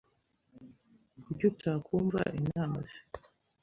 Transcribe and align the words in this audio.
Kuki 1.23 1.43
utakwumva 1.51 2.19
inama 2.39 2.77
ze? 2.89 2.99